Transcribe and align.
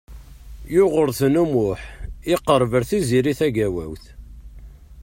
Yugurten 0.73 1.33
U 1.41 1.45
Muḥ 1.53 1.81
iqerreb 2.33 2.71
ar 2.77 2.83
Tiziri 2.89 3.33
Tagawawt. 3.39 4.05